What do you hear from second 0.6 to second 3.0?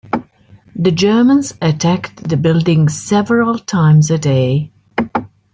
The Germans attacked the building